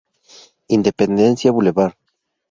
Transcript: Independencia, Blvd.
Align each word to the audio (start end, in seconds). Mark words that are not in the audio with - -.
Independencia, 0.77 1.51
Blvd. 1.55 1.79